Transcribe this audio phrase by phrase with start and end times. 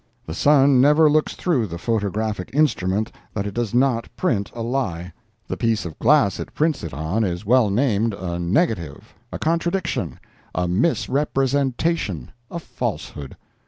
[0.25, 5.13] The sun never looks through the photographic instrument that it does not print a lie.
[5.47, 12.57] The piece of glass it prints it on is well named a 'negative"—a contradiction—a misrepresentation—a
[12.59, 13.37] falsehood.